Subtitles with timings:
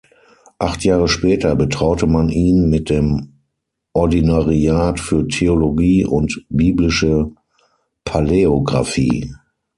[0.57, 3.33] Acht Jahre später betraute man ihn mit dem
[3.93, 7.29] Ordinariat für Theologie und biblische
[8.03, 9.31] Paläografie.